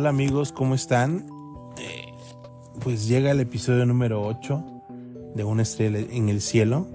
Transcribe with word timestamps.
Hola 0.00 0.08
amigos, 0.08 0.50
¿cómo 0.50 0.74
están? 0.74 1.26
Eh, 1.76 2.10
pues 2.80 3.06
llega 3.06 3.32
el 3.32 3.40
episodio 3.40 3.84
número 3.84 4.22
8 4.22 4.64
de 5.34 5.44
Una 5.44 5.60
estrella 5.60 5.98
en 5.98 6.30
el 6.30 6.40
cielo. 6.40 6.88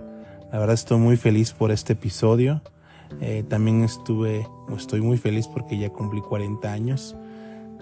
La 0.52 0.58
verdad 0.58 0.74
estoy 0.74 0.98
muy 0.98 1.16
feliz 1.16 1.54
por 1.54 1.70
este 1.70 1.94
episodio. 1.94 2.64
Eh, 3.22 3.44
también 3.48 3.84
estuve, 3.84 4.48
estoy 4.76 5.02
muy 5.02 5.20
feliz 5.20 5.48
porque 5.48 5.78
ya 5.78 5.92
cumplí 5.92 6.20
40 6.20 6.74
años. 6.74 7.16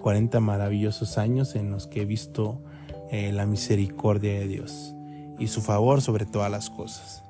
40 0.02 0.42
maravillosos 0.42 1.18
años 1.18 1.56
en 1.56 1.72
los 1.72 1.88
que 1.88 2.02
he 2.02 2.06
visto 2.06 2.62
eh, 3.10 3.32
la 3.32 3.46
misericordia 3.46 4.34
de 4.34 4.48
Dios 4.50 4.94
y 5.40 5.48
su 5.48 5.62
favor 5.62 6.02
sobre 6.02 6.26
todas 6.26 6.52
las 6.52 6.70
cosas. 6.70 7.24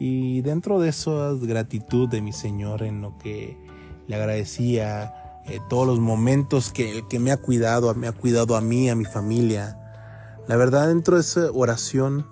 Y 0.00 0.40
dentro 0.40 0.80
de 0.80 0.88
esa 0.88 1.34
gratitud 1.40 2.08
de 2.08 2.20
mi 2.20 2.32
Señor 2.32 2.82
en 2.82 3.00
lo 3.00 3.16
que 3.16 3.56
le 4.08 4.16
agradecía 4.16 5.22
eh, 5.48 5.60
todos 5.68 5.86
los 5.86 6.00
momentos 6.00 6.72
que, 6.72 7.04
que 7.08 7.18
me 7.18 7.30
ha 7.30 7.36
cuidado, 7.36 7.94
me 7.94 8.08
ha 8.08 8.12
cuidado 8.12 8.56
a 8.56 8.60
mí, 8.60 8.90
a 8.90 8.96
mi 8.96 9.04
familia. 9.04 9.78
La 10.48 10.56
verdad, 10.56 10.88
dentro 10.88 11.16
de 11.16 11.22
esa 11.22 11.50
oración 11.52 12.26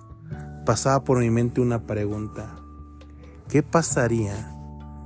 pasaba 0.65 1.03
por 1.03 1.19
mi 1.19 1.29
mente 1.29 1.61
una 1.61 1.85
pregunta. 1.85 2.57
¿Qué 3.47 3.63
pasaría 3.63 4.51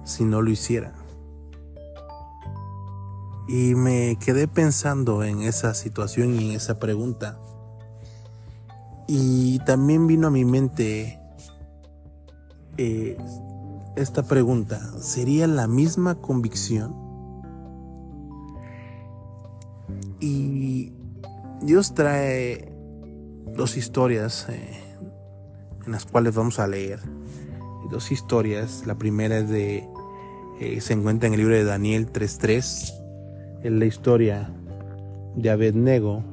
si 0.05 0.25
no 0.25 0.41
lo 0.41 0.49
hiciera? 0.49 0.93
Y 3.47 3.75
me 3.75 4.17
quedé 4.19 4.47
pensando 4.47 5.23
en 5.23 5.41
esa 5.41 5.73
situación 5.73 6.35
y 6.35 6.49
en 6.49 6.55
esa 6.55 6.79
pregunta. 6.79 7.39
Y 9.07 9.59
también 9.65 10.07
vino 10.07 10.27
a 10.27 10.31
mi 10.31 10.45
mente 10.45 11.19
eh, 12.77 13.17
esta 13.95 14.23
pregunta. 14.23 14.79
¿Sería 15.01 15.47
la 15.47 15.67
misma 15.67 16.15
convicción? 16.15 17.08
Y 20.19 20.91
Dios 21.61 21.93
trae 21.93 22.71
dos 23.55 23.77
historias 23.77 24.47
eh, 24.49 24.83
en 25.85 25.91
las 25.91 26.05
cuales 26.05 26.35
vamos 26.35 26.59
a 26.59 26.67
leer. 26.67 26.99
Dos 27.89 28.11
historias. 28.11 28.83
La 28.85 28.95
primera 28.95 29.39
es 29.39 29.49
de... 29.49 29.87
Eh, 30.59 30.81
se 30.81 30.93
encuentra 30.93 31.27
en 31.27 31.33
el 31.33 31.39
libro 31.39 31.55
de 31.55 31.63
Daniel 31.63 32.11
3.3 32.11 32.99
es 33.63 33.71
la 33.71 33.85
historia 33.85 34.49
de 35.35 35.49
Abednego, 35.49 36.23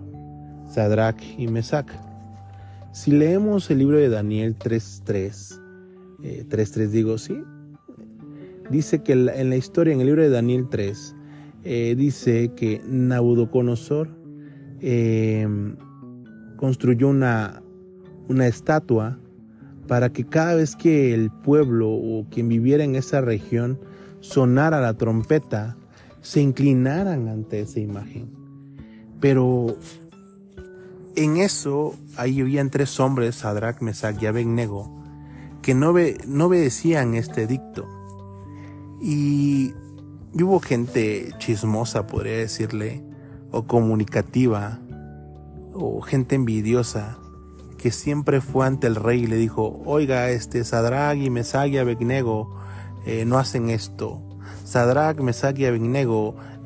Sadrach 0.70 1.20
y 1.37 1.48
Mesach. 1.48 1.89
Si 2.92 3.11
leemos 3.11 3.69
el 3.70 3.79
libro 3.79 3.98
de 3.98 4.09
Daniel 4.09 4.57
3.3, 4.57 5.61
3.3 6.20 6.81
eh, 6.81 6.87
digo, 6.87 7.19
sí, 7.19 7.42
dice 8.70 9.03
que 9.03 9.12
en 9.12 9.51
la 9.51 9.57
historia, 9.57 9.92
en 9.92 10.01
el 10.01 10.07
libro 10.07 10.23
de 10.23 10.31
Daniel 10.31 10.69
3, 10.70 11.16
eh, 11.69 11.97
dice 11.97 12.53
que 12.55 12.81
Nabucodonosor 12.86 14.09
eh, 14.81 15.48
construyó 16.56 17.08
una, 17.08 17.61
una 18.28 18.47
estatua 18.47 19.19
para 19.89 20.12
que 20.12 20.25
cada 20.25 20.55
vez 20.55 20.77
que 20.77 21.12
el 21.12 21.33
pueblo 21.33 21.91
o 21.91 22.25
quien 22.31 22.48
viviera 22.48 22.84
en 22.84 22.95
esa 22.95 23.20
región 23.20 23.81
sonara 24.20 24.81
la 24.81 24.95
trompeta, 24.95 25.77
se 26.20 26.41
inclinaran 26.41 27.27
ante 27.27 27.61
esa 27.62 27.80
imagen. 27.80 28.30
Pero 29.19 29.77
en 31.17 31.36
eso 31.39 31.97
ahí 32.17 32.42
habían 32.42 32.70
tres 32.70 33.01
hombres, 33.01 33.34
Sadrach, 33.34 33.80
Mesach 33.80 34.23
y 34.23 34.27
Abednego, 34.27 34.89
que 35.62 35.75
no, 35.75 35.95
no 36.28 36.47
obedecían 36.47 37.14
este 37.14 37.48
dicto. 37.48 37.89
Y, 39.03 39.75
hubo 40.42 40.61
gente 40.61 41.33
chismosa, 41.39 42.06
podría 42.06 42.39
decirle, 42.39 43.03
o 43.51 43.67
comunicativa, 43.67 44.80
o 45.73 46.01
gente 46.02 46.35
envidiosa, 46.35 47.19
que 47.79 47.91
siempre 47.91 48.41
fue 48.41 48.67
ante 48.67 48.86
el 48.86 48.96
rey 48.96 49.25
y 49.25 49.27
le 49.27 49.36
dijo, 49.36 49.80
oiga, 49.85 50.30
este 50.30 50.64
Sadrach 50.64 51.17
y 51.17 51.30
Mesach 51.30 51.69
y 51.69 51.79
eh, 51.79 53.25
no 53.25 53.39
hacen 53.39 53.70
esto. 53.70 54.20
Sadrach, 54.64 55.19
Mesach 55.20 55.57
y 55.58 55.64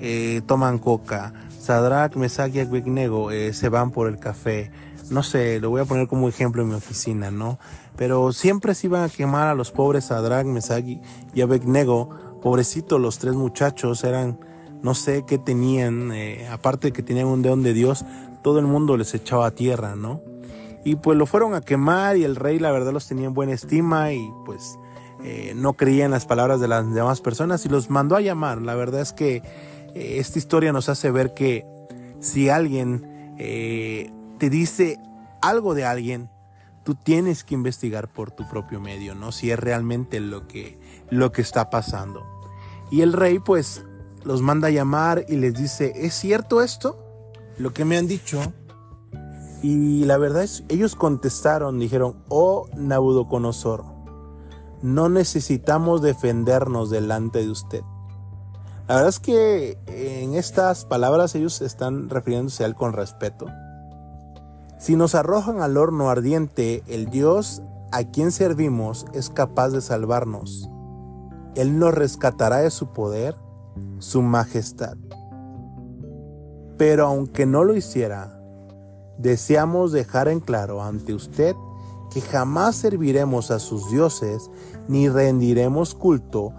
eh, 0.01 0.41
toman 0.47 0.79
coca. 0.79 1.35
Sadrach, 1.61 2.17
Mesach 2.17 2.55
y 2.55 2.61
eh, 2.61 3.53
se 3.53 3.69
van 3.69 3.91
por 3.91 4.09
el 4.09 4.19
café. 4.19 4.71
No 5.11 5.23
sé, 5.23 5.61
lo 5.61 5.71
voy 5.71 5.83
a 5.83 5.85
poner 5.85 6.09
como 6.09 6.29
ejemplo 6.29 6.63
en 6.63 6.69
mi 6.69 6.75
oficina, 6.75 7.31
¿no? 7.31 7.59
Pero 7.97 8.33
siempre 8.33 8.75
se 8.75 8.87
iban 8.87 9.03
a 9.03 9.09
quemar 9.09 9.49
a 9.49 9.55
los 9.55 9.71
pobres 9.71 10.07
Sadrach, 10.07 10.47
Mesach 10.47 10.85
y 10.87 11.41
Abednego. 11.43 12.30
Pobrecitos 12.43 13.01
los 13.01 13.19
tres 13.19 13.35
muchachos 13.35 14.05
eran, 14.05 14.39
no 14.83 14.95
sé 14.95 15.25
qué 15.27 15.39
tenían, 15.39 16.13
eh, 16.13 16.49
aparte 16.49 16.89
de 16.89 16.93
que 16.93 17.03
tenían 17.03 17.27
un 17.27 17.43
deón 17.43 17.63
de 17.63 17.75
Dios, 17.75 18.05
todo 18.43 18.59
el 18.59 18.67
mundo 18.67 18.97
les 18.97 19.15
echaba 19.15 19.47
a 19.47 19.51
tierra, 19.51 19.97
¿no? 19.97 20.21
Y 20.85 20.97
pues 20.97 21.19
lo 21.19 21.27
fueron 21.27 21.55
a 21.55 21.61
quemar 21.61 22.17
y 22.17 22.25
el 22.25 22.37
rey 22.37 22.59
la 22.59 22.71
verdad 22.71 22.93
los 22.93 23.07
tenía 23.07 23.27
en 23.27 23.35
buena 23.35 23.53
estima 23.53 24.13
y 24.15 24.27
pues 24.47 24.79
eh, 25.23 25.53
no 25.55 25.75
creía 25.75 26.07
en 26.07 26.11
las 26.11 26.25
palabras 26.25 26.61
de 26.61 26.69
las 26.69 26.91
demás 26.95 27.21
personas 27.21 27.67
y 27.67 27.69
los 27.69 27.91
mandó 27.91 28.17
a 28.17 28.23
llamar. 28.23 28.63
La 28.63 28.75
verdad 28.75 29.03
es 29.03 29.13
que 29.13 29.43
eh, 29.95 30.17
esta 30.19 30.39
historia 30.39 30.73
nos 30.73 30.89
hace 30.89 31.11
ver 31.11 31.35
que 31.35 31.67
si 32.21 32.49
alguien 32.49 33.07
te 33.37 34.51
dice 34.51 34.99
algo 35.41 35.75
de 35.75 35.87
alguien, 35.87 36.29
tú 36.85 36.95
tienes 36.95 37.45
que 37.45 37.55
investigar 37.55 38.09
por 38.09 38.31
tu 38.31 38.49
propio 38.49 38.81
medio, 38.81 39.15
¿no? 39.15 39.33
Si 39.33 39.51
es 39.51 39.59
realmente 39.59 40.21
lo 40.21 40.49
que, 40.49 40.79
lo 41.11 41.33
que 41.33 41.43
está 41.43 41.71
pasando. 41.71 42.25
Y 42.91 43.03
el 43.03 43.13
rey 43.13 43.39
pues 43.39 43.85
los 44.25 44.43
manda 44.43 44.69
a 44.69 44.71
llamar 44.71 45.25
y 45.29 45.37
les 45.37 45.55
dice, 45.55 45.93
¿es 45.97 46.15
cierto 46.15 46.63
esto? 46.63 46.97
Lo 47.59 47.73
que 47.73 47.85
me 47.85 47.97
han 47.97 48.07
dicho. 48.07 48.41
Y 49.63 50.05
la 50.05 50.17
verdad 50.17 50.43
es, 50.43 50.65
ellos 50.69 50.95
contestaron, 50.95 51.79
dijeron, 51.79 52.25
oh 52.29 52.69
Nabucodonosor, 52.77 53.85
no 54.83 55.09
necesitamos 55.09 56.01
defendernos 56.01 56.89
delante 56.89 57.41
de 57.41 57.51
usted. 57.51 57.83
La 58.89 58.97
verdad 58.97 59.11
es 59.11 59.21
que 59.21 59.79
en 59.87 60.35
estas 60.35 60.85
palabras 60.85 61.35
ellos 61.35 61.61
están 61.61 62.09
refiriéndose 62.09 62.65
a 62.65 62.67
él 62.67 62.75
con 62.75 62.93
respeto. 62.93 63.47
Si 64.79 64.97
nos 64.97 65.15
arrojan 65.15 65.61
al 65.61 65.77
horno 65.77 66.09
ardiente, 66.09 66.83
el 66.89 67.11
Dios 67.11 67.63
a 67.93 68.05
quien 68.05 68.33
servimos 68.33 69.07
es 69.13 69.29
capaz 69.29 69.69
de 69.69 69.83
salvarnos. 69.83 70.69
Él 71.55 71.79
nos 71.79 71.95
rescatará 71.95 72.59
de 72.59 72.71
su 72.71 72.93
poder, 72.93 73.35
su 73.99 74.23
majestad. 74.23 74.97
Pero 76.79 77.07
aunque 77.07 77.47
no 77.47 77.65
lo 77.65 77.77
hiciera, 77.77 78.41
deseamos 79.19 79.93
dejar 79.93 80.29
en 80.29 80.41
claro 80.41 80.83
ante 80.83 81.13
usted 81.13 81.55
que 82.13 82.21
jamás 82.21 82.77
serviremos 82.77 83.51
a 83.51 83.59
sus 83.59 83.91
dioses 83.91 84.51
ni 84.89 85.09
rendiremos 85.09 85.95
culto 85.95 86.53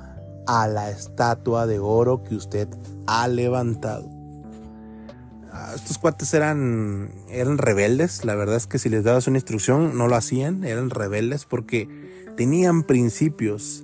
a 0.48 0.68
la 0.68 0.90
estatua 0.90 1.68
de 1.68 1.80
oro 1.80 2.24
que 2.24 2.36
usted 2.36 2.68
ha 3.08 3.28
levantado. 3.28 4.10
Ah, 5.52 5.74
estos 5.76 5.98
cuates 5.98 6.34
eran, 6.34 7.12
eran 7.30 7.58
rebeldes, 7.58 8.24
la 8.24 8.36
verdad 8.36 8.56
es 8.56 8.68
que 8.68 8.80
si 8.80 8.90
les 8.90 9.04
dabas 9.04 9.28
una 9.28 9.38
instrucción 9.38 9.98
no 9.98 10.08
lo 10.08 10.16
hacían, 10.16 10.64
eran 10.64 10.90
rebeldes 10.90 11.46
porque 11.46 11.90
tenían 12.38 12.84
principios 12.84 13.84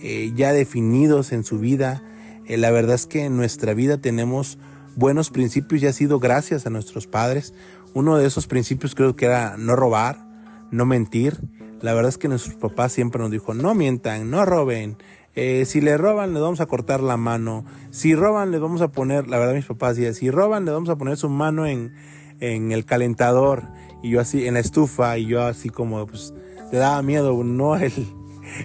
eh, 0.00 0.32
ya 0.34 0.52
definidos 0.52 1.32
en 1.32 1.44
su 1.44 1.58
vida. 1.58 2.02
Eh, 2.46 2.56
la 2.56 2.70
verdad 2.70 2.94
es 2.94 3.06
que 3.06 3.24
en 3.24 3.36
nuestra 3.36 3.74
vida 3.74 3.98
tenemos 3.98 4.58
buenos 4.96 5.30
principios 5.30 5.82
y 5.82 5.86
ha 5.86 5.92
sido 5.92 6.18
gracias 6.18 6.66
a 6.66 6.70
nuestros 6.70 7.06
padres. 7.06 7.54
Uno 7.94 8.16
de 8.16 8.26
esos 8.26 8.46
principios 8.46 8.94
creo 8.94 9.16
que 9.16 9.26
era 9.26 9.56
no 9.56 9.76
robar, 9.76 10.24
no 10.70 10.86
mentir. 10.86 11.38
La 11.80 11.94
verdad 11.94 12.08
es 12.08 12.18
que 12.18 12.28
nuestros 12.28 12.56
papás 12.56 12.92
siempre 12.92 13.20
nos 13.20 13.30
dijo, 13.30 13.54
no 13.54 13.74
mientan, 13.74 14.30
no 14.30 14.44
roben. 14.44 14.96
Eh, 15.34 15.64
si 15.66 15.80
le 15.80 15.96
roban, 15.96 16.34
le 16.34 16.40
vamos 16.40 16.60
a 16.60 16.66
cortar 16.66 17.00
la 17.00 17.16
mano. 17.16 17.64
Si 17.90 18.14
roban, 18.14 18.50
le 18.50 18.58
vamos 18.58 18.80
a 18.80 18.88
poner, 18.88 19.28
la 19.28 19.38
verdad 19.38 19.54
mis 19.54 19.66
papás 19.66 19.96
decían, 19.96 20.14
si 20.14 20.30
roban, 20.30 20.64
le 20.64 20.72
vamos 20.72 20.88
a 20.88 20.96
poner 20.96 21.16
su 21.16 21.28
mano 21.28 21.66
en, 21.66 21.94
en 22.40 22.72
el 22.72 22.84
calentador. 22.84 23.62
Y 24.02 24.10
yo 24.10 24.20
así, 24.20 24.46
en 24.46 24.54
la 24.54 24.60
estufa, 24.60 25.18
y 25.18 25.26
yo 25.26 25.42
así 25.42 25.70
como, 25.70 26.06
pues, 26.06 26.34
te 26.70 26.76
daba 26.76 27.02
miedo, 27.02 27.42
no 27.44 27.76
el, 27.76 27.92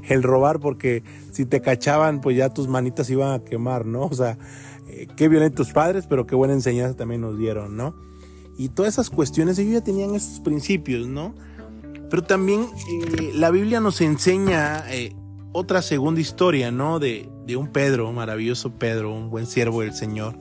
el 0.10 0.24
robar, 0.24 0.60
porque 0.60 1.04
si 1.32 1.46
te 1.46 1.62
cachaban, 1.62 2.22
pues 2.22 2.38
ya 2.38 2.50
tus 2.50 2.68
manitas 2.68 3.10
iban 3.10 3.34
a 3.34 3.44
quemar, 3.44 3.86
¿no? 3.86 4.06
O 4.06 4.14
sea, 4.14 4.38
eh, 4.88 5.08
qué 5.16 5.28
violentos 5.30 5.72
padres, 5.72 6.06
pero 6.08 6.26
qué 6.26 6.36
buena 6.36 6.54
enseñanza 6.54 6.96
también 6.96 7.22
nos 7.22 7.38
dieron, 7.38 7.76
¿no? 7.76 7.96
Y 8.58 8.70
todas 8.70 8.94
esas 8.94 9.10
cuestiones, 9.10 9.58
ellos 9.58 9.74
ya 9.74 9.84
tenían 9.84 10.14
esos 10.16 10.40
principios, 10.40 11.08
¿no? 11.08 11.34
Pero 12.10 12.24
también 12.24 12.68
eh, 12.88 13.32
la 13.34 13.50
Biblia 13.50 13.80
nos 13.80 14.00
enseña 14.00 14.84
eh, 14.94 15.16
otra 15.52 15.82
segunda 15.82 16.22
historia, 16.22 16.72
¿no? 16.72 17.00
De, 17.00 17.28
un 17.58 17.72
Pedro, 17.72 18.12
maravilloso 18.12 18.78
Pedro, 18.78 19.12
un 19.12 19.32
buen 19.32 19.48
siervo 19.48 19.82
del 19.82 19.96
Señor, 19.96 20.38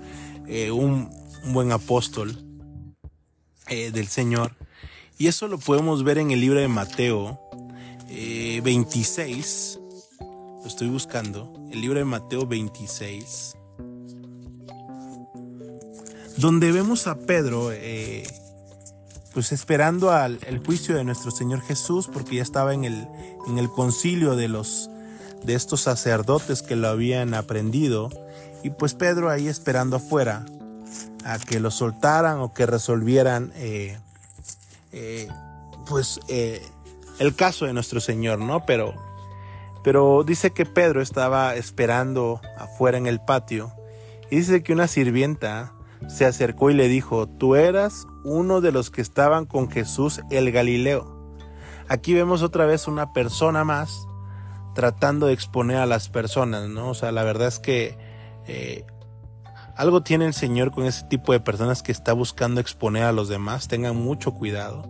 eh, 0.47 0.71
un, 0.71 1.09
buen 1.53 1.73
apóstol 1.73 2.37
del 3.69 4.07
Señor. 4.07 4.55
Y 5.17 5.29
eso 5.29 5.49
lo 5.49 5.57
podemos 5.57 6.05
ver 6.05 6.19
en 6.19 6.31
el 6.31 6.43
libro 6.43 6.61
de 6.61 6.69
Mateo 6.69 7.41
26. 8.63 9.79
Lo 10.21 10.67
estoy 10.67 10.89
buscando. 10.89 11.53
El 11.71 11.81
libro 11.81 11.99
de 11.99 12.05
Mateo 12.05 12.47
26. 12.47 13.57
donde 16.43 16.73
vemos 16.73 17.07
a 17.07 17.15
Pedro 17.15 17.71
eh, 17.73 18.25
pues 19.33 19.53
esperando 19.53 20.11
al 20.11 20.41
el 20.47 20.59
juicio 20.59 20.97
de 20.97 21.05
nuestro 21.05 21.31
Señor 21.31 21.61
Jesús 21.61 22.09
porque 22.13 22.37
ya 22.37 22.43
estaba 22.43 22.75
en 22.75 22.85
el, 22.85 23.07
en 23.47 23.59
el 23.59 23.71
concilio 23.71 24.35
de 24.35 24.49
los 24.49 24.91
de 25.45 25.55
estos 25.55 25.83
sacerdotes 25.83 26.63
que 26.63 26.75
lo 26.75 26.89
habían 26.89 27.35
aprendido 27.35 28.11
y 28.63 28.71
pues 28.71 28.95
Pedro 28.95 29.31
ahí 29.31 29.49
esperando 29.49 29.97
afuera 29.97 30.45
a 31.25 31.39
que 31.39 31.61
lo 31.61 31.71
soltaran 31.71 32.41
o 32.41 32.53
que 32.53 32.67
resolvieran 32.67 33.53
eh, 33.55 33.99
eh, 34.93 35.29
pues 35.87 36.21
el 37.19 37.35
caso 37.35 37.67
de 37.67 37.73
nuestro 37.73 38.01
Señor, 38.01 38.39
¿no? 38.39 38.65
Pero, 38.67 38.95
pero 39.83 40.25
dice 40.25 40.53
que 40.53 40.67
Pedro 40.67 41.01
estaba 41.01 41.55
esperando 41.55 42.41
afuera 42.59 42.99
en 42.99 43.07
el 43.07 43.21
patio 43.21 43.73
y 44.31 44.37
dice 44.37 44.63
que 44.63 44.73
una 44.73 44.89
sirvienta 44.89 45.75
se 46.09 46.25
acercó 46.25 46.71
y 46.71 46.75
le 46.75 46.89
dijo, 46.89 47.29
tú 47.29 47.55
eras 47.55 48.07
uno 48.25 48.61
de 48.61 48.73
los 48.73 48.91
que 48.91 49.01
estaban 49.01 49.47
con 49.47 49.71
Jesús 49.71 50.21
el 50.31 50.51
Galileo. 50.53 51.37
Aquí 51.89 52.15
vemos 52.15 52.43
otra 52.43 52.67
vez 52.67 52.89
una 52.89 53.13
persona 53.13 53.65
más 53.65 54.07
tratando 54.75 55.27
de 55.27 55.35
exponer 55.35 55.77
a 55.77 55.87
las 55.87 56.09
personas, 56.09 56.69
¿no? 56.69 56.91
O 56.91 56.95
sea, 56.95 57.13
la 57.13 57.25
verdad 57.25 57.49
es 57.49 57.59
que 57.59 57.99
eh, 58.47 58.87
algo 59.77 60.03
tiene 60.03 60.27
el 60.27 60.35
Señor 60.35 60.71
con 60.73 60.85
ese 60.85 61.05
tipo 61.05 61.33
de 61.33 61.41
personas 61.41 61.83
que 61.83 61.93
está 61.93 62.13
buscando 62.13 62.61
exponer 62.61 63.05
a 63.05 63.13
los 63.13 63.29
demás. 63.29 63.69
Tengan 63.69 63.97
mucho 63.97 64.33
cuidado, 64.33 64.89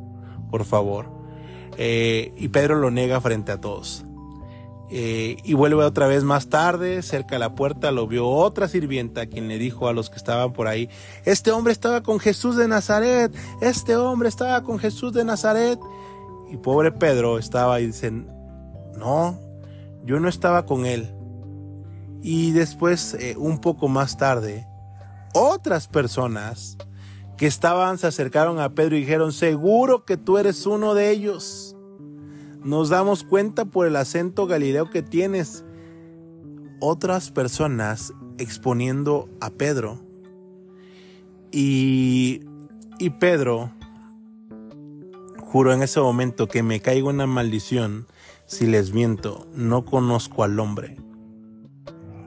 por 0.50 0.64
favor. 0.64 1.21
Eh, 1.76 2.32
y 2.36 2.48
Pedro 2.48 2.76
lo 2.76 2.90
niega 2.90 3.20
frente 3.20 3.52
a 3.52 3.60
todos. 3.60 4.04
Eh, 4.94 5.38
y 5.42 5.54
vuelve 5.54 5.82
otra 5.84 6.06
vez 6.06 6.22
más 6.22 6.48
tarde, 6.48 7.00
cerca 7.00 7.36
de 7.36 7.38
la 7.38 7.54
puerta, 7.54 7.92
lo 7.92 8.06
vio 8.06 8.28
otra 8.28 8.68
sirvienta 8.68 9.24
quien 9.24 9.48
le 9.48 9.56
dijo 9.56 9.88
a 9.88 9.94
los 9.94 10.10
que 10.10 10.16
estaban 10.16 10.52
por 10.52 10.68
ahí, 10.68 10.90
este 11.24 11.50
hombre 11.50 11.72
estaba 11.72 12.02
con 12.02 12.20
Jesús 12.20 12.56
de 12.56 12.68
Nazaret, 12.68 13.34
este 13.62 13.96
hombre 13.96 14.28
estaba 14.28 14.62
con 14.62 14.78
Jesús 14.78 15.14
de 15.14 15.24
Nazaret. 15.24 15.80
Y 16.50 16.58
pobre 16.58 16.92
Pedro 16.92 17.38
estaba 17.38 17.80
y 17.80 17.86
dicen, 17.86 18.26
no, 18.98 19.40
yo 20.04 20.20
no 20.20 20.28
estaba 20.28 20.66
con 20.66 20.84
él. 20.84 21.14
Y 22.20 22.50
después, 22.50 23.14
eh, 23.14 23.34
un 23.38 23.58
poco 23.60 23.88
más 23.88 24.18
tarde, 24.18 24.66
otras 25.32 25.88
personas 25.88 26.76
que 27.36 27.46
estaban 27.46 27.98
se 27.98 28.06
acercaron 28.06 28.60
a 28.60 28.74
Pedro 28.74 28.96
y 28.96 29.00
dijeron, 29.00 29.32
seguro 29.32 30.04
que 30.04 30.16
tú 30.16 30.38
eres 30.38 30.66
uno 30.66 30.94
de 30.94 31.10
ellos. 31.10 31.76
Nos 32.62 32.88
damos 32.88 33.24
cuenta 33.24 33.64
por 33.64 33.86
el 33.86 33.96
acento 33.96 34.46
galileo 34.46 34.90
que 34.90 35.02
tienes. 35.02 35.64
Otras 36.80 37.30
personas 37.30 38.12
exponiendo 38.38 39.28
a 39.40 39.50
Pedro. 39.50 40.00
Y, 41.50 42.42
y 42.98 43.10
Pedro 43.10 43.72
juro 45.40 45.72
en 45.72 45.82
ese 45.82 46.00
momento 46.00 46.48
que 46.48 46.62
me 46.62 46.80
caigo 46.80 47.10
una 47.10 47.26
maldición 47.26 48.06
si 48.46 48.66
les 48.66 48.92
miento, 48.92 49.46
no 49.54 49.86
conozco 49.86 50.44
al 50.44 50.60
hombre. 50.60 50.98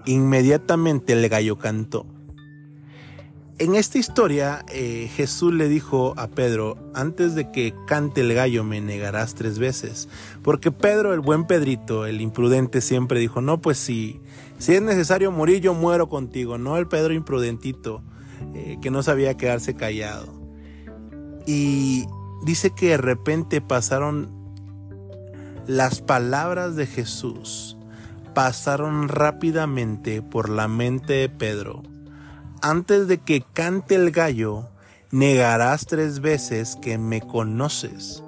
Inmediatamente 0.05 1.13
el 1.13 1.29
gallo 1.29 1.59
cantó. 1.59 2.07
En 3.57 3.75
esta 3.75 3.97
historia, 3.97 4.65
eh, 4.67 5.09
Jesús 5.15 5.53
le 5.53 5.69
dijo 5.69 6.13
a 6.17 6.27
Pedro, 6.27 6.77
antes 6.93 7.35
de 7.35 7.51
que 7.51 7.73
cante 7.87 8.19
el 8.19 8.33
gallo 8.33 8.65
me 8.65 8.81
negarás 8.81 9.33
tres 9.33 9.59
veces. 9.59 10.09
Porque 10.43 10.73
Pedro, 10.73 11.13
el 11.13 11.21
buen 11.21 11.47
Pedrito, 11.47 12.05
el 12.05 12.19
imprudente, 12.19 12.81
siempre 12.81 13.17
dijo, 13.21 13.39
no, 13.39 13.61
pues 13.61 13.77
si, 13.77 14.19
si 14.57 14.73
es 14.73 14.81
necesario 14.81 15.31
morir, 15.31 15.61
yo 15.61 15.73
muero 15.73 16.09
contigo. 16.09 16.57
No 16.57 16.75
el 16.75 16.87
Pedro 16.89 17.13
imprudentito, 17.13 18.03
eh, 18.53 18.77
que 18.81 18.91
no 18.91 19.01
sabía 19.03 19.37
quedarse 19.37 19.73
callado. 19.73 20.33
Y 21.45 22.03
dice 22.43 22.71
que 22.71 22.89
de 22.89 22.97
repente 22.97 23.61
pasaron 23.61 24.33
las 25.65 26.01
palabras 26.01 26.75
de 26.75 26.87
Jesús, 26.87 27.77
pasaron 28.33 29.07
rápidamente 29.07 30.21
por 30.21 30.49
la 30.49 30.67
mente 30.67 31.13
de 31.13 31.29
Pedro 31.29 31.94
antes 32.61 33.07
de 33.07 33.19
que 33.19 33.43
cante 33.53 33.95
el 33.95 34.11
gallo, 34.11 34.69
negarás 35.11 35.85
tres 35.85 36.19
veces 36.19 36.77
que 36.81 36.97
me 36.97 37.21
conoces. 37.21 38.23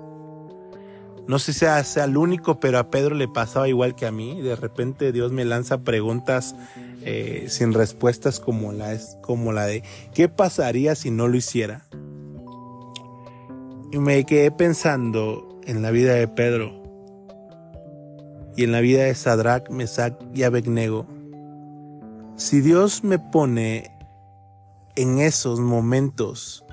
No 1.27 1.39
sé 1.39 1.51
si 1.51 1.59
sea, 1.59 2.06
el 2.06 2.15
único, 2.15 2.62
pero 2.62 2.79
a 2.79 2.89
Pedro 2.89 3.13
le 3.13 3.27
pasaba 3.27 3.68
igual 3.68 3.95
que 3.95 4.06
a 4.06 4.12
mí. 4.12 4.41
De 4.41 4.56
repente 4.56 5.12
Dios 5.12 5.33
me 5.33 5.44
lanza 5.44 5.79
preguntas 5.79 6.56
eh, 7.03 7.47
sin 7.50 7.74
respuestas 7.74 8.39
como 8.39 8.71
la, 8.71 8.97
como 9.21 9.51
la 9.51 9.65
de 9.65 9.83
¿qué 10.13 10.29
pasaría 10.29 10.95
si 10.95 11.12
no 11.12 11.27
lo 11.27 11.35
hiciera? 11.35 11.83
Y 13.91 14.00
me 14.00 14.25
quedé 14.25 14.51
pensando 14.51 15.59
en 15.65 15.81
la 15.81 15.91
vida 15.91 16.13
de 16.13 16.29
Pedro 16.29 16.81
y 18.56 18.63
en 18.63 18.71
la 18.71 18.79
vida 18.79 19.03
de 19.03 19.13
Sadrach, 19.13 19.69
Mesach 19.69 20.13
y 20.33 20.44
Abednego. 20.44 21.06
Si 22.38 22.62
Dios 22.62 23.03
me 23.03 23.19
pone 23.19 23.97
en 24.98 25.20
esos 25.20 25.60
momentos 25.60 26.66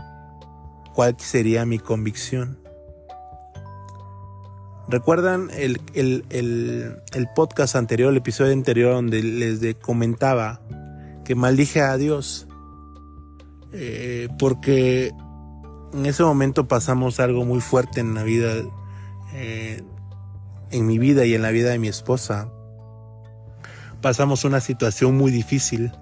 cuál 0.95 1.15
sería 1.19 1.67
mi 1.67 1.79
convicción. 1.79 2.59
¿Recuerdan 4.89 5.51
el, 5.55 5.81
podcast 7.37 7.77
anterior, 7.77 8.11
el 8.11 8.17
episodio 8.17 8.53
anterior 8.53 8.95
donde 8.95 9.23
les 9.23 9.75
comentaba 9.77 10.61
que 11.25 11.35
maldije 11.35 11.83
a 11.83 11.97
Dios? 11.97 12.49
Eh, 13.73 14.29
porque 14.39 15.13
en 15.93 16.07
ese 16.07 16.23
momento 16.23 16.67
pasamos 16.67 17.21
algo 17.21 17.45
muy 17.45 17.61
fuerte 17.61 18.01
en 18.01 18.15
la 18.15 18.23
vida, 18.23 18.55
eh, 19.35 19.83
en 20.71 20.87
mi 20.87 20.99
vida 20.99 21.27
y 21.27 21.35
en 21.35 21.43
la 21.43 21.51
vida 21.51 21.71
de 21.71 21.79
mi 21.79 21.89
esposa. 21.89 22.49
Pasamos 24.01 24.45
una 24.45 24.61
situación 24.61 25.17
muy 25.17 25.31
difícil 25.31 25.93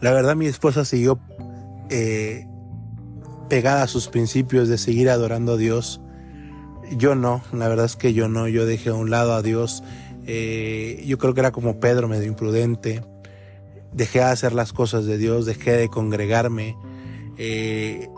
la 0.00 0.12
verdad 0.12 0.34
mi 0.34 0.46
esposa 0.46 0.84
siguió 0.84 1.18
eh, 1.90 2.46
pegada 3.48 3.82
a 3.82 3.86
sus 3.86 4.08
principios 4.08 4.68
de 4.68 4.78
seguir 4.78 5.10
adorando 5.10 5.52
a 5.52 5.56
Dios. 5.56 6.00
Yo 6.96 7.14
no, 7.14 7.42
la 7.52 7.68
verdad 7.68 7.86
es 7.86 7.96
que 7.96 8.14
yo 8.14 8.28
no, 8.28 8.48
yo 8.48 8.64
dejé 8.64 8.90
a 8.90 8.94
un 8.94 9.10
lado 9.10 9.34
a 9.34 9.42
Dios. 9.42 9.82
Eh, 10.26 11.02
yo 11.06 11.18
creo 11.18 11.34
que 11.34 11.40
era 11.40 11.52
como 11.52 11.80
Pedro, 11.80 12.08
medio 12.08 12.26
imprudente. 12.26 13.02
Dejé 13.92 14.20
de 14.20 14.24
hacer 14.26 14.52
las 14.52 14.72
cosas 14.72 15.04
de 15.04 15.18
Dios, 15.18 15.46
dejé 15.46 15.72
de 15.72 15.88
congregarme. 15.88 16.76
Eh, 17.36 18.08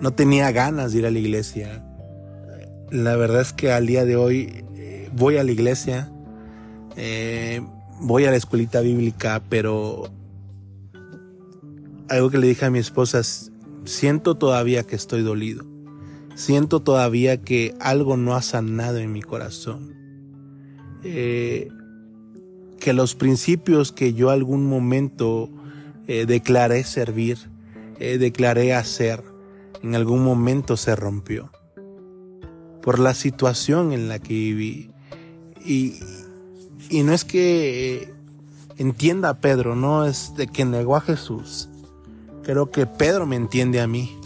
no 0.00 0.12
tenía 0.12 0.50
ganas 0.52 0.92
de 0.92 0.98
ir 1.00 1.06
a 1.06 1.10
la 1.10 1.18
iglesia. 1.18 1.84
La 2.90 3.14
verdad 3.16 3.42
es 3.42 3.52
que 3.52 3.72
al 3.72 3.86
día 3.86 4.04
de 4.04 4.16
hoy 4.16 4.64
voy 5.12 5.36
a 5.36 5.44
la 5.44 5.52
iglesia, 5.52 6.10
voy 8.00 8.24
a 8.24 8.30
la 8.30 8.36
escuelita 8.36 8.80
bíblica, 8.80 9.42
pero 9.48 10.10
algo 12.10 12.28
que 12.28 12.38
le 12.38 12.48
dije 12.48 12.64
a 12.66 12.70
mi 12.70 12.80
esposa, 12.80 13.22
siento 13.84 14.36
todavía 14.36 14.82
que 14.82 14.96
estoy 14.96 15.22
dolido. 15.22 15.64
Siento 16.34 16.80
todavía 16.80 17.40
que 17.40 17.74
algo 17.80 18.16
no 18.16 18.34
ha 18.34 18.42
sanado 18.42 18.98
en 18.98 19.12
mi 19.12 19.22
corazón. 19.22 19.94
Eh, 21.04 21.68
que 22.80 22.92
los 22.92 23.14
principios 23.14 23.92
que 23.92 24.12
yo 24.12 24.30
algún 24.30 24.66
momento 24.66 25.50
eh, 26.08 26.26
declaré 26.26 26.82
servir, 26.82 27.38
eh, 28.00 28.18
declaré 28.18 28.74
hacer, 28.74 29.22
en 29.82 29.94
algún 29.94 30.24
momento 30.24 30.76
se 30.76 30.96
rompió. 30.96 31.52
Por 32.82 32.98
la 32.98 33.14
situación 33.14 33.92
en 33.92 34.08
la 34.08 34.18
que 34.18 34.34
viví. 34.34 34.90
Y, 35.64 36.00
no 37.04 37.12
es 37.12 37.24
que 37.24 38.12
entienda 38.78 39.28
a 39.28 39.40
Pedro, 39.40 39.76
no 39.76 40.06
es 40.06 40.34
de 40.34 40.48
que 40.48 40.64
negó 40.64 40.96
a 40.96 41.00
Jesús 41.02 41.68
Creo 42.42 42.70
que 42.70 42.86
Pedro 42.86 43.26
me 43.26 43.36
entiende 43.36 43.80
a 43.80 43.86
mí 43.86 44.18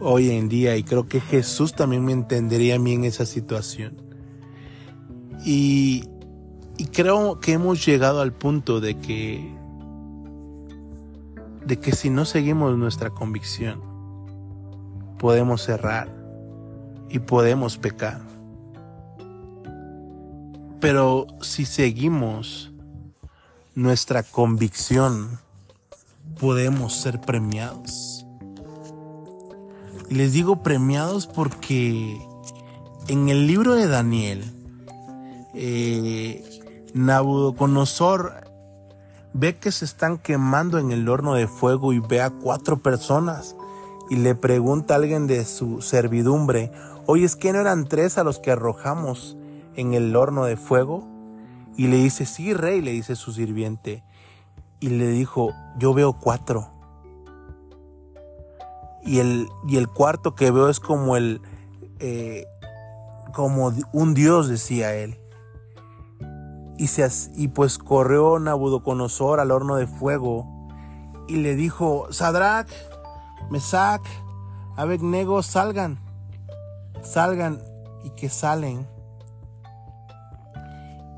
hoy 0.00 0.30
en 0.30 0.48
día 0.48 0.76
y 0.76 0.82
creo 0.82 1.06
que 1.06 1.20
Jesús 1.20 1.74
también 1.74 2.04
me 2.04 2.12
entendería 2.12 2.76
a 2.76 2.78
mí 2.78 2.92
en 2.92 3.04
esa 3.04 3.26
situación. 3.26 3.96
Y, 5.44 6.08
creo 6.92 7.40
que 7.40 7.52
hemos 7.52 7.84
llegado 7.84 8.20
al 8.20 8.32
punto 8.32 8.80
de 8.80 8.98
que 8.98 9.54
de 11.64 11.78
que 11.78 11.92
si 11.92 12.08
no 12.08 12.24
seguimos 12.24 12.76
nuestra 12.78 13.10
convicción 13.10 13.82
podemos 15.18 15.68
errar 15.68 16.08
y 17.10 17.18
podemos 17.18 17.76
pecar. 17.76 18.20
Pero 20.80 21.26
si 21.40 21.64
seguimos 21.66 22.72
nuestra 23.74 24.22
convicción 24.22 25.38
podemos 26.38 26.94
ser 26.94 27.20
premiados. 27.20 28.26
Y 30.10 30.14
les 30.14 30.32
digo 30.32 30.62
premiados 30.62 31.26
porque 31.26 32.18
en 33.08 33.28
el 33.28 33.46
libro 33.46 33.74
de 33.74 33.86
Daniel, 33.86 34.44
eh, 35.54 36.44
Nabucodonosor 36.94 38.48
ve 39.32 39.56
que 39.56 39.72
se 39.72 39.84
están 39.84 40.18
quemando 40.18 40.78
en 40.78 40.90
el 40.90 41.08
horno 41.08 41.34
de 41.34 41.46
fuego 41.46 41.92
y 41.92 42.00
ve 42.00 42.22
a 42.22 42.30
cuatro 42.30 42.78
personas 42.78 43.56
y 44.10 44.16
le 44.16 44.34
pregunta 44.34 44.94
a 44.94 44.96
alguien 44.96 45.26
de 45.26 45.44
su 45.44 45.82
servidumbre, 45.82 46.72
oye, 47.06 47.24
¿es 47.24 47.36
que 47.36 47.52
no 47.52 47.60
eran 47.60 47.86
tres 47.86 48.18
a 48.18 48.24
los 48.24 48.38
que 48.38 48.50
arrojamos 48.50 49.36
en 49.74 49.94
el 49.94 50.16
horno 50.16 50.44
de 50.44 50.56
fuego? 50.56 51.06
Y 51.76 51.86
le 51.86 51.96
dice, 51.96 52.26
sí, 52.26 52.54
rey, 52.54 52.80
le 52.80 52.90
dice 52.90 53.16
su 53.16 53.32
sirviente. 53.32 54.02
Y 54.80 54.88
le 54.90 55.08
dijo, 55.08 55.52
yo 55.78 55.94
veo 55.94 56.12
cuatro. 56.12 56.70
Y 59.02 59.18
el, 59.20 59.48
y 59.66 59.76
el 59.76 59.88
cuarto 59.88 60.34
que 60.34 60.50
veo 60.50 60.68
es 60.68 60.80
como 60.80 61.16
el, 61.16 61.40
eh, 61.98 62.46
como 63.32 63.72
un 63.92 64.14
dios, 64.14 64.48
decía 64.48 64.94
él. 64.94 65.18
Y, 66.76 66.86
se, 66.86 67.08
y 67.34 67.48
pues 67.48 67.78
corrió 67.78 68.38
Nabucodonosor 68.38 69.40
al 69.40 69.50
horno 69.50 69.76
de 69.76 69.86
fuego 69.86 70.46
y 71.28 71.36
le 71.36 71.54
dijo, 71.54 72.06
Sadrach, 72.10 72.68
Mesac, 73.50 74.02
Abednego, 74.76 75.42
salgan, 75.42 75.98
salgan 77.02 77.60
y 78.02 78.10
que 78.10 78.28
salen. 78.28 78.86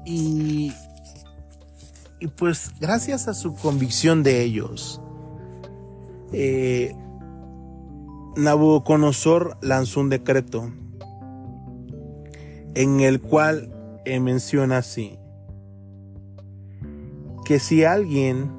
Y, 0.04 0.72
y 2.20 2.28
pues 2.28 2.72
gracias 2.78 3.28
a 3.28 3.34
su 3.34 3.54
convicción 3.54 4.22
de 4.22 4.42
ellos, 4.42 5.00
eh, 6.32 6.94
Nabucodonosor 8.36 9.56
lanzó 9.62 10.00
un 10.00 10.10
decreto 10.10 10.70
en 12.74 13.00
el 13.00 13.20
cual 13.20 13.74
menciona 14.20 14.78
así, 14.78 15.18
que 17.44 17.58
si 17.58 17.84
alguien, 17.84 18.50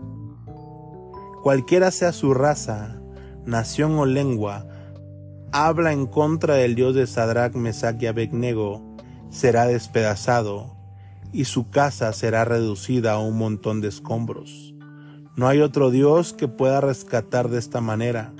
cualquiera 1.43 1.91
sea 1.91 2.13
su 2.13 2.33
raza, 2.33 2.99
nación 3.45 3.97
o 3.97 4.05
lengua, 4.05 4.67
habla 5.51 5.93
en 5.93 6.07
contra 6.07 6.55
del 6.55 6.75
Dios 6.75 6.95
de 6.95 7.07
Sadrach, 7.07 7.53
Mesach 7.53 8.01
y 8.01 8.07
Abednego, 8.07 8.81
será 9.29 9.67
despedazado 9.67 10.80
y 11.33 11.45
su 11.45 11.69
casa 11.69 12.11
será 12.13 12.45
reducida 12.45 13.13
a 13.13 13.19
un 13.19 13.37
montón 13.37 13.81
de 13.81 13.87
escombros. 13.87 14.73
No 15.35 15.47
hay 15.47 15.61
otro 15.61 15.91
Dios 15.91 16.33
que 16.33 16.47
pueda 16.47 16.81
rescatar 16.81 17.49
de 17.49 17.59
esta 17.59 17.81
manera. 17.81 18.33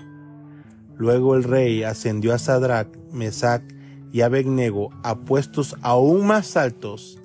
Luego 0.98 1.36
el 1.36 1.44
rey 1.44 1.84
ascendió 1.84 2.34
a 2.34 2.40
Sadrach, 2.40 2.90
Mesach 3.12 3.64
y 4.12 4.22
Abednego 4.22 4.90
a 5.04 5.16
puestos 5.20 5.76
aún 5.82 6.28
más 6.28 6.58
altos 6.58 7.18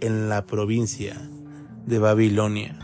en 0.00 0.28
la 0.28 0.46
provincia 0.46 1.16
de 1.86 1.98
Babilonia. 1.98 2.78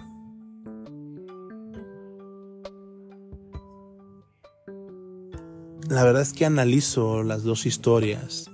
La 5.88 6.02
verdad 6.02 6.22
es 6.22 6.32
que 6.32 6.46
analizo 6.46 7.22
las 7.22 7.42
dos 7.42 7.66
historias. 7.66 8.50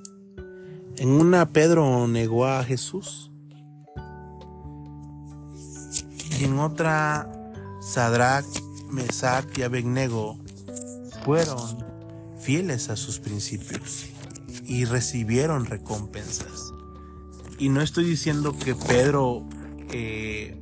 En 0.97 1.09
una 1.11 1.53
Pedro 1.53 2.09
negó 2.09 2.47
a 2.47 2.65
Jesús. 2.65 3.30
En 6.45 6.59
otra 6.59 7.31
Sadrach, 7.81 8.47
Mesach 8.91 9.47
y 9.57 9.63
Abednego 9.63 10.39
fueron 11.25 11.85
fieles 12.39 12.89
a 12.89 12.97
sus 12.97 13.19
principios 13.21 14.07
y 14.65 14.85
recibieron 14.85 15.67
recompensas. 15.67 16.73
Y 17.59 17.69
no 17.69 17.83
estoy 17.83 18.05
diciendo 18.05 18.57
que 18.57 18.75
Pedro 18.75 19.47
eh, 19.91 20.59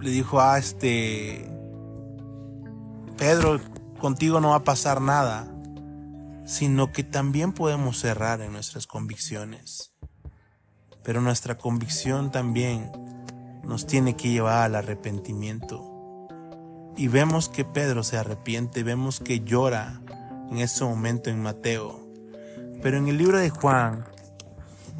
le 0.00 0.10
dijo 0.10 0.40
a 0.40 0.58
este 0.58 1.50
Pedro, 3.18 3.60
contigo 4.00 4.40
no 4.40 4.50
va 4.50 4.56
a 4.56 4.64
pasar 4.64 5.00
nada, 5.00 5.50
sino 6.46 6.92
que 6.92 7.04
también 7.04 7.52
podemos 7.52 8.04
errar 8.04 8.40
en 8.40 8.52
nuestras 8.52 8.86
convicciones. 8.86 9.93
Pero 11.04 11.20
nuestra 11.20 11.56
convicción 11.56 12.32
también 12.32 12.90
nos 13.62 13.86
tiene 13.86 14.16
que 14.16 14.30
llevar 14.30 14.64
al 14.64 14.74
arrepentimiento. 14.74 15.90
Y 16.96 17.08
vemos 17.08 17.48
que 17.48 17.64
Pedro 17.64 18.02
se 18.02 18.16
arrepiente, 18.16 18.82
vemos 18.82 19.20
que 19.20 19.40
llora 19.40 20.00
en 20.50 20.58
ese 20.58 20.84
momento 20.84 21.30
en 21.30 21.42
Mateo. 21.42 22.00
Pero 22.82 22.98
en 22.98 23.08
el 23.08 23.18
libro 23.18 23.38
de 23.38 23.50
Juan, 23.50 24.04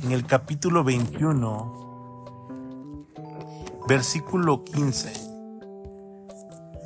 en 0.02 0.12
el 0.12 0.26
capítulo 0.26 0.84
21, 0.84 1.84
versículo 3.88 4.64
15, 4.64 5.12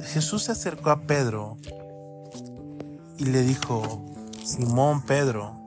Jesús 0.05 0.45
se 0.45 0.53
acercó 0.53 0.91
a 0.91 1.03
Pedro 1.03 1.57
y 3.17 3.25
le 3.25 3.43
dijo, 3.43 4.05
Simón 4.45 5.03
Pedro, 5.03 5.61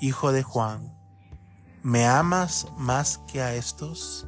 hijo 0.00 0.32
de 0.32 0.42
Juan, 0.42 0.95
¿me 1.86 2.04
amas 2.04 2.66
más 2.76 3.18
que 3.30 3.40
a 3.40 3.54
estos? 3.54 4.26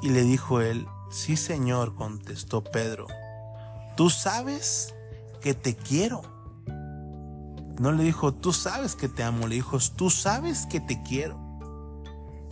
Y 0.00 0.10
le 0.10 0.22
dijo 0.22 0.60
él, 0.60 0.86
sí 1.10 1.36
Señor, 1.36 1.96
contestó 1.96 2.62
Pedro, 2.62 3.08
tú 3.96 4.08
sabes 4.08 4.94
que 5.40 5.54
te 5.54 5.74
quiero. 5.74 6.22
No 7.80 7.90
le 7.90 8.04
dijo, 8.04 8.32
tú 8.32 8.52
sabes 8.52 8.94
que 8.94 9.08
te 9.08 9.24
amo, 9.24 9.48
le 9.48 9.56
dijo, 9.56 9.78
tú 9.96 10.10
sabes 10.10 10.64
que 10.66 10.78
te 10.78 11.02
quiero. 11.02 11.40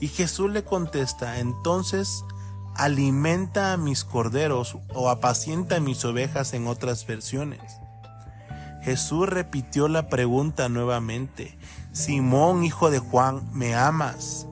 Y 0.01 0.09
Jesús 0.09 0.51
le 0.51 0.65
contesta, 0.65 1.39
entonces 1.39 2.25
alimenta 2.75 3.73
a 3.73 3.77
mis 3.77 4.03
corderos 4.03 4.79
o 4.93 5.11
apacienta 5.11 5.77
a 5.77 5.81
mis 5.81 6.05
ovejas 6.05 6.55
en 6.55 6.67
otras 6.67 7.07
versiones. 7.07 7.61
Jesús 8.83 9.29
repitió 9.29 9.87
la 9.87 10.09
pregunta 10.09 10.69
nuevamente, 10.69 11.57
Simón, 11.97 12.63
hijo 12.63 12.91
de 12.91 12.99
Juan, 12.99 13.49
¿me 13.55 13.75
amas? 13.75 14.47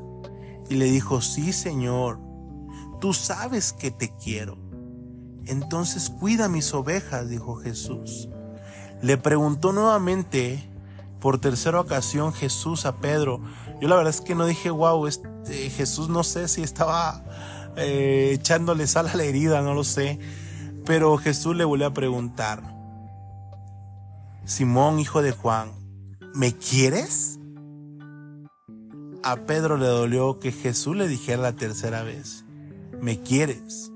Y 0.70 0.76
le 0.76 0.86
dijo, 0.86 1.20
sí, 1.20 1.52
Señor, 1.52 2.18
tú 3.02 3.12
sabes 3.12 3.74
que 3.74 3.90
te 3.90 4.14
quiero. 4.16 4.56
Entonces 5.44 6.08
cuida 6.08 6.48
mis 6.48 6.72
ovejas, 6.72 7.28
dijo 7.28 7.56
Jesús. 7.56 8.30
Le 9.02 9.18
preguntó 9.18 9.74
nuevamente 9.74 10.66
por 11.20 11.38
tercera 11.38 11.80
ocasión 11.80 12.32
Jesús 12.32 12.86
a 12.86 12.96
Pedro. 12.96 13.42
Yo 13.78 13.88
la 13.88 13.96
verdad 13.96 14.14
es 14.14 14.22
que 14.22 14.34
no 14.34 14.46
dije, 14.46 14.70
wow, 14.70 15.06
este, 15.06 15.68
Jesús 15.68 16.08
no 16.08 16.24
sé 16.24 16.48
si 16.48 16.62
estaba 16.62 17.26
eh, 17.76 18.30
echándole 18.32 18.86
sal 18.86 19.06
a 19.08 19.16
la 19.16 19.24
herida, 19.24 19.60
no 19.60 19.74
lo 19.74 19.84
sé. 19.84 20.18
Pero 20.86 21.18
Jesús 21.18 21.54
le 21.54 21.66
volvió 21.66 21.88
a 21.88 21.92
preguntar, 21.92 22.62
Simón, 24.46 24.98
hijo 24.98 25.20
de 25.20 25.32
Juan, 25.32 25.83
¿me 26.34 26.52
quieres? 26.52 27.38
A 29.22 29.36
Pedro 29.46 29.76
le 29.76 29.86
dolió 29.86 30.40
que 30.40 30.50
Jesús 30.50 30.96
le 30.96 31.06
dijera 31.06 31.40
la 31.40 31.52
tercera 31.54 32.02
vez, 32.02 32.44
¿me 33.00 33.20
quieres? 33.20 33.92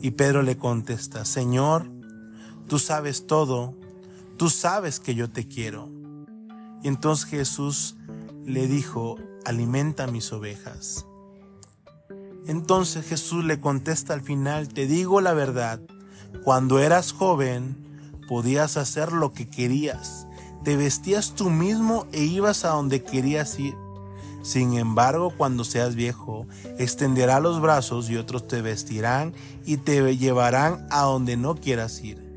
Y 0.00 0.12
Pedro 0.12 0.42
le 0.42 0.56
contesta, 0.56 1.24
Señor, 1.24 1.90
tú 2.68 2.78
sabes 2.78 3.26
todo, 3.26 3.74
tú 4.36 4.50
sabes 4.50 5.00
que 5.00 5.14
yo 5.14 5.30
te 5.30 5.48
quiero. 5.48 5.88
Y 6.82 6.88
entonces 6.88 7.28
Jesús 7.28 7.96
le 8.44 8.66
dijo, 8.66 9.16
alimenta 9.44 10.06
mis 10.06 10.32
ovejas. 10.32 11.06
Entonces 12.46 13.06
Jesús 13.06 13.44
le 13.44 13.60
contesta 13.60 14.12
al 14.12 14.22
final, 14.22 14.68
te 14.68 14.86
digo 14.86 15.20
la 15.20 15.32
verdad, 15.32 15.80
cuando 16.44 16.78
eras 16.78 17.12
joven 17.12 17.76
podías 18.28 18.76
hacer 18.76 19.12
lo 19.12 19.32
que 19.32 19.48
querías, 19.48 20.26
te 20.64 20.76
vestías 20.76 21.34
tú 21.34 21.50
mismo 21.50 22.06
e 22.12 22.22
ibas 22.22 22.64
a 22.64 22.70
donde 22.70 23.02
querías 23.02 23.58
ir. 23.58 23.74
Sin 24.42 24.78
embargo, 24.78 25.32
cuando 25.36 25.64
seas 25.64 25.94
viejo, 25.94 26.46
extenderá 26.78 27.40
los 27.40 27.60
brazos 27.60 28.08
y 28.08 28.16
otros 28.16 28.48
te 28.48 28.62
vestirán 28.62 29.34
y 29.66 29.76
te 29.76 30.16
llevarán 30.16 30.86
a 30.90 31.02
donde 31.02 31.36
no 31.36 31.56
quieras 31.56 32.02
ir. 32.02 32.30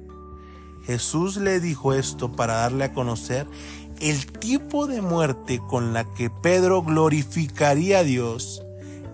Jesús 0.85 1.37
le 1.37 1.61
dijo 1.61 1.93
esto 1.93 2.33
para 2.33 2.55
darle 2.55 2.83
a 2.85 2.93
conocer 2.93 3.47
el 4.01 4.25
tipo 4.25 4.85
de 4.85 5.01
muerte 5.01 5.61
con 5.69 5.93
la 5.93 6.03
que 6.03 6.29
Pedro 6.29 6.81
glorificaría 6.81 7.99
a 7.99 8.03
Dios. 8.03 8.61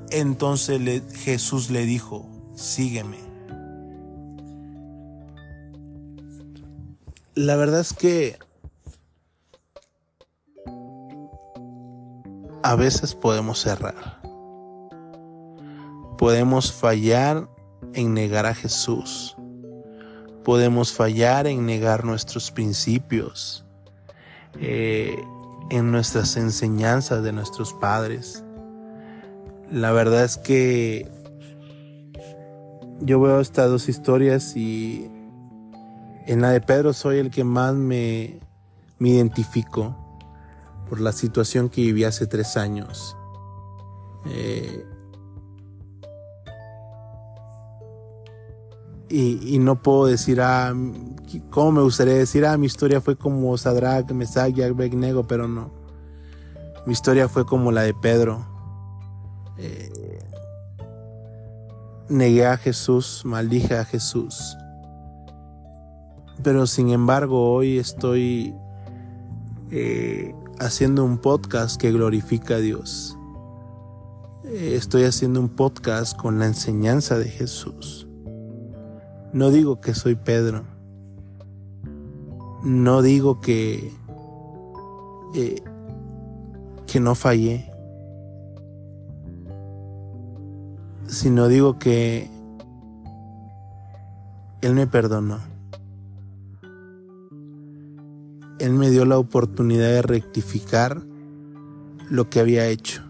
Entonces 0.10 1.04
Jesús 1.14 1.70
le 1.70 1.86
dijo, 1.86 2.28
sígueme. 2.56 3.18
La 7.36 7.56
verdad 7.56 7.82
es 7.82 7.94
que 7.94 8.38
a 12.70 12.76
veces 12.76 13.16
podemos 13.16 13.66
errar. 13.66 14.22
Podemos 16.20 16.72
fallar 16.72 17.50
en 17.96 18.14
negar 18.14 18.46
a 18.46 18.54
Jesús. 18.54 19.36
Podemos 20.44 20.94
fallar 20.94 21.48
en 21.48 21.66
negar 21.66 22.06
nuestros 22.06 22.52
principios, 22.52 23.66
eh, 24.60 25.20
en 25.72 25.92
nuestras 25.92 26.38
enseñanzas 26.38 27.24
de 27.24 27.32
nuestros 27.32 27.74
padres. 27.74 28.44
La 29.72 29.92
verdad 29.92 30.24
es 30.24 30.38
que 30.38 31.10
yo 33.00 33.20
veo 33.20 33.40
estas 33.40 33.68
dos 33.72 33.90
historias 33.90 34.56
y 34.56 35.10
en 36.28 36.42
la 36.42 36.52
de 36.52 36.62
Pedro 36.62 36.94
soy 36.94 37.18
el 37.18 37.32
que 37.32 37.44
más 37.44 37.74
me, 37.74 38.40
me 39.00 39.10
identifico 39.10 40.09
por 40.90 41.00
la 41.00 41.12
situación 41.12 41.70
que 41.70 41.82
viví 41.82 42.04
hace 42.04 42.26
tres 42.26 42.58
años. 42.58 43.16
Eh, 44.26 44.86
y, 49.10 49.58
no 49.60 49.82
puedo 49.82 50.08
decir, 50.08 50.42
ah, 50.42 50.74
¿cómo 51.50 51.72
me 51.72 51.82
gustaría 51.82 52.16
decir? 52.16 52.46
Ah, 52.46 52.58
mi 52.58 52.66
historia 52.66 53.02
fue 53.02 53.16
como 53.16 53.58
Sadrach, 53.58 54.12
Mesach 54.12 54.56
y 54.58 54.64
Abednego, 54.64 55.26
pero 55.26 55.48
no. 55.48 55.72
Mi 56.86 56.94
historia 56.94 57.28
fue 57.28 57.46
como 57.46 57.72
la 57.72 57.84
de 57.84 57.94
Pedro. 57.94 58.46
Eh, 59.58 60.20
negué 62.10 62.46
a 62.46 62.58
Jesús, 62.58 63.22
maldije 63.26 63.78
a 63.78 63.86
Jesús. 63.86 64.58
Pero 66.44 66.66
sin 66.68 66.90
embargo, 66.90 67.54
hoy 67.54 67.78
estoy 67.78 68.56
eh, 69.72 70.34
haciendo 70.60 71.06
un 71.06 71.18
podcast 71.18 71.80
que 71.80 71.92
glorifica 71.92 72.56
a 72.56 72.60
Dios. 72.60 73.18
Eh, 74.44 74.76
estoy 74.76 75.04
haciendo 75.04 75.40
un 75.40 75.50
podcast 75.50 76.18
con 76.18 76.40
la 76.40 76.46
enseñanza 76.46 77.18
de 77.18 77.26
Jesús. 77.26 78.08
No 79.32 79.52
digo 79.52 79.80
que 79.80 79.94
soy 79.94 80.16
Pedro. 80.16 80.64
No 82.64 83.02
digo 83.02 83.40
que, 83.40 83.94
eh, 85.36 85.62
que 86.88 87.00
no 87.00 87.16
fallé. 87.16 87.72
Sino 91.08 91.48
digo 91.48 91.80
que 91.80 92.30
Él 94.62 94.74
me 94.74 94.88
perdonó. 94.88 95.40
Él 98.60 98.74
me 98.74 98.90
dio 98.90 99.06
la 99.06 99.18
oportunidad 99.18 99.90
de 99.90 100.02
rectificar 100.02 101.02
lo 102.10 102.30
que 102.30 102.40
había 102.40 102.68
hecho. 102.68 103.04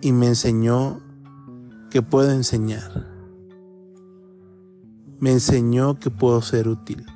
Y 0.00 0.12
me 0.12 0.26
enseñó 0.26 1.00
que 1.90 2.02
puedo 2.02 2.30
enseñar 2.30 3.12
me 5.22 5.30
enseñó 5.30 6.00
que 6.00 6.10
puedo 6.10 6.42
ser 6.42 6.66
útil. 6.66 7.06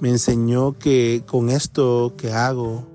Me 0.00 0.10
enseñó 0.10 0.78
que 0.78 1.24
con 1.26 1.50
esto 1.50 2.14
que 2.16 2.32
hago 2.32 2.86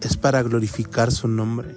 es 0.00 0.16
para 0.16 0.42
glorificar 0.42 1.12
su 1.12 1.28
nombre. 1.28 1.76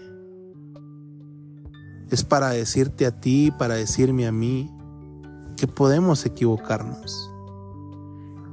Es 2.09 2.23
para 2.23 2.49
decirte 2.49 3.05
a 3.05 3.11
ti, 3.11 3.53
para 3.55 3.75
decirme 3.75 4.25
a 4.25 4.31
mí, 4.31 4.74
que 5.55 5.67
podemos 5.67 6.25
equivocarnos, 6.25 7.31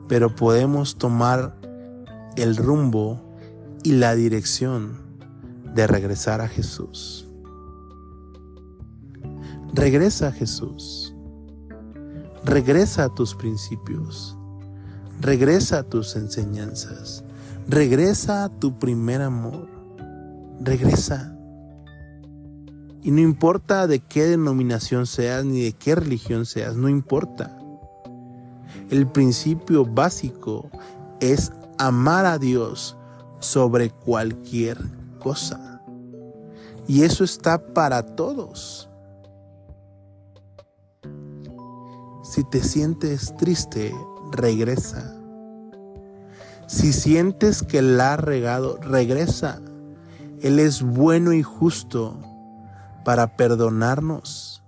pero 0.08 0.34
podemos 0.34 0.96
tomar 0.96 1.56
el 2.36 2.56
rumbo 2.56 3.20
y 3.82 3.92
la 3.92 4.14
dirección 4.14 4.98
de 5.74 5.86
regresar 5.86 6.40
a 6.40 6.48
Jesús. 6.48 7.26
Regresa 9.74 10.28
a 10.28 10.32
Jesús. 10.32 11.14
Regresa 12.44 13.04
a 13.04 13.08
tus 13.08 13.34
principios. 13.34 14.36
Regresa 15.20 15.78
a 15.78 15.82
tus 15.82 16.14
enseñanzas. 16.16 17.24
Regresa 17.68 18.44
a 18.44 18.48
tu 18.48 18.78
primer 18.78 19.22
amor. 19.22 19.68
Regresa. 20.60 21.36
Y 23.02 23.10
no 23.10 23.20
importa 23.20 23.88
de 23.88 23.98
qué 23.98 24.24
denominación 24.24 25.06
seas 25.06 25.44
ni 25.44 25.62
de 25.62 25.72
qué 25.72 25.96
religión 25.96 26.46
seas, 26.46 26.76
no 26.76 26.88
importa. 26.88 27.58
El 28.90 29.08
principio 29.08 29.84
básico 29.84 30.70
es 31.20 31.52
amar 31.78 32.26
a 32.26 32.38
Dios 32.38 32.96
sobre 33.40 33.90
cualquier 33.90 34.78
cosa. 35.18 35.82
Y 36.86 37.02
eso 37.02 37.24
está 37.24 37.72
para 37.74 38.14
todos. 38.14 38.88
Si 42.22 42.44
te 42.44 42.62
sientes 42.62 43.36
triste, 43.36 43.92
regresa. 44.30 45.16
Si 46.68 46.92
sientes 46.92 47.62
que 47.62 47.82
la 47.82 48.14
has 48.14 48.20
regado, 48.20 48.78
regresa. 48.78 49.60
Él 50.40 50.58
es 50.58 50.82
bueno 50.82 51.32
y 51.32 51.42
justo 51.42 52.16
para 53.04 53.36
perdonarnos. 53.36 54.62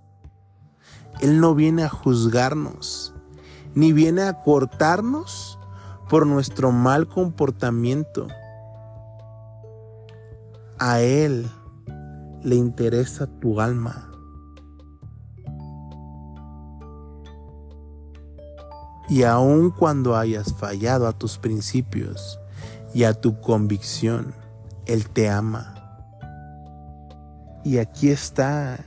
Él 1.21 1.39
no 1.39 1.55
viene 1.55 1.83
a 1.83 1.89
juzgarnos, 1.89 3.13
ni 3.73 3.93
viene 3.93 4.23
a 4.23 4.41
cortarnos 4.41 5.57
por 6.09 6.27
nuestro 6.27 6.71
mal 6.71 7.07
comportamiento. 7.07 8.27
A 10.77 10.99
Él 11.01 11.49
le 12.43 12.55
interesa 12.55 13.27
tu 13.39 13.61
alma. 13.61 14.11
Y 19.07 19.23
aun 19.23 19.69
cuando 19.69 20.15
hayas 20.15 20.53
fallado 20.53 21.07
a 21.07 21.13
tus 21.13 21.37
principios 21.37 22.39
y 22.93 23.03
a 23.03 23.13
tu 23.13 23.39
convicción, 23.39 24.33
Él 24.85 25.09
te 25.09 25.29
ama. 25.29 25.74
Y 27.65 27.79
aquí 27.79 28.09
está, 28.09 28.79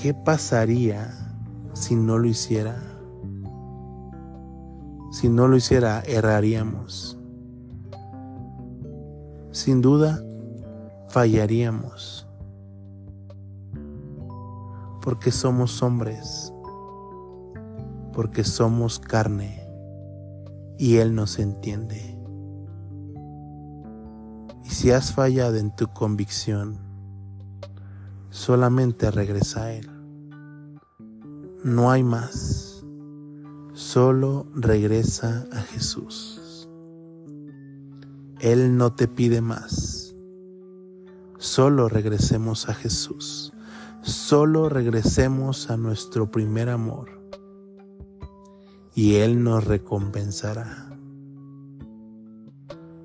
¿qué 0.00 0.14
pasaría 0.14 1.12
si 1.72 1.96
no 1.96 2.18
lo 2.18 2.28
hiciera? 2.28 2.80
Si 5.10 5.28
no 5.28 5.48
lo 5.48 5.56
hiciera, 5.56 6.02
erraríamos. 6.06 7.18
Sin 9.50 9.82
duda, 9.82 10.22
fallaríamos. 11.08 12.28
Porque 15.00 15.32
somos 15.32 15.82
hombres 15.82 16.52
porque 18.12 18.44
somos 18.44 18.98
carne 18.98 19.66
y 20.78 20.96
Él 20.96 21.14
nos 21.14 21.38
entiende. 21.38 22.18
Y 24.64 24.70
si 24.70 24.90
has 24.90 25.12
fallado 25.12 25.56
en 25.56 25.74
tu 25.74 25.88
convicción, 25.88 26.78
solamente 28.32 29.10
regresa 29.10 29.64
a 29.64 29.74
Él. 29.74 29.90
No 31.62 31.90
hay 31.90 32.02
más. 32.02 32.84
Solo 33.74 34.46
regresa 34.54 35.46
a 35.52 35.60
Jesús. 35.60 36.68
Él 38.40 38.76
no 38.76 38.94
te 38.94 39.06
pide 39.06 39.40
más. 39.40 40.16
Solo 41.38 41.88
regresemos 41.88 42.68
a 42.68 42.74
Jesús. 42.74 43.52
Solo 44.00 44.68
regresemos 44.68 45.70
a 45.70 45.76
nuestro 45.76 46.30
primer 46.30 46.68
amor 46.70 47.10
y 48.94 49.16
Él 49.16 49.44
nos 49.44 49.64
recompensará. 49.64 50.88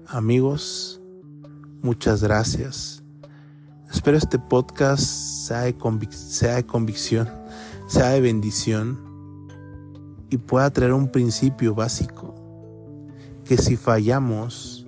Amigos, 0.07 1.01
muchas 1.81 2.23
gracias. 2.23 3.03
Espero 3.91 4.17
este 4.17 4.39
podcast 4.39 5.03
sea 5.03 5.61
de, 5.61 5.75
convicción, 5.77 7.29
sea 7.87 8.09
de 8.09 8.21
bendición 8.21 8.99
y 10.29 10.37
pueda 10.37 10.69
traer 10.71 10.93
un 10.93 11.09
principio 11.09 11.73
básico, 11.73 12.35
que 13.45 13.57
si 13.57 13.75
fallamos, 13.75 14.85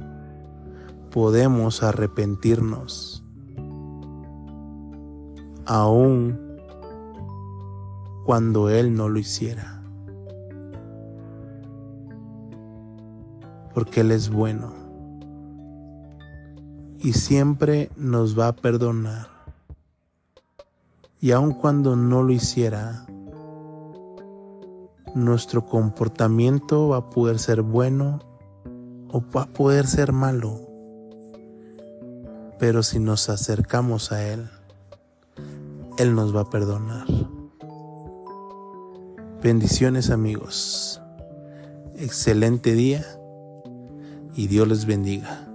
podemos 1.12 1.82
arrepentirnos, 1.82 3.24
aun 5.66 6.40
cuando 8.26 8.70
Él 8.70 8.94
no 8.94 9.10
lo 9.10 9.20
hiciera. 9.20 9.80
porque 13.80 14.02
Él 14.02 14.12
es 14.12 14.30
bueno 14.30 14.74
y 17.02 17.14
siempre 17.14 17.90
nos 17.96 18.38
va 18.38 18.50
a 18.50 18.56
perdonar. 18.56 19.28
Y 21.22 21.32
aun 21.32 21.54
cuando 21.54 21.96
no 21.96 22.24
lo 22.24 22.32
hiciera, 22.32 23.06
nuestro 25.16 25.66
comportamiento 25.66 26.90
va 26.90 26.98
a 26.98 27.10
poder 27.10 27.40
ser 27.40 27.62
bueno 27.62 28.20
o 29.12 29.24
va 29.36 29.44
a 29.44 29.48
poder 29.48 29.88
ser 29.88 30.12
malo. 30.12 30.62
Pero 32.58 32.84
si 32.84 33.00
nos 33.00 33.30
acercamos 33.30 34.12
a 34.12 34.26
Él, 34.28 34.50
Él 35.98 36.16
nos 36.16 36.36
va 36.36 36.42
a 36.42 36.50
perdonar. 36.50 37.08
Bendiciones 39.42 40.10
amigos. 40.10 41.02
Excelente 41.96 42.74
día 42.74 43.06
y 44.36 44.48
Dios 44.48 44.68
les 44.68 44.86
bendiga. 44.86 45.49